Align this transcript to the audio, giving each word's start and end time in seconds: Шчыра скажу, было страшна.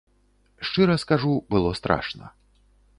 Шчыра 0.65 0.97
скажу, 0.97 1.45
было 1.47 1.73
страшна. 1.73 2.33